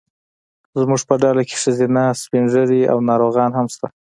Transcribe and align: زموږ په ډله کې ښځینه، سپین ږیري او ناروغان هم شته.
زموږ 0.79 1.01
په 1.09 1.15
ډله 1.21 1.41
کې 1.49 1.55
ښځینه، 1.61 2.03
سپین 2.21 2.45
ږیري 2.53 2.81
او 2.91 2.97
ناروغان 3.09 3.51
هم 3.55 3.67
شته. 3.73 3.87